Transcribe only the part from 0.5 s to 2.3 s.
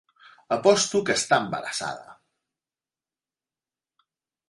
Aposto que està embarassada!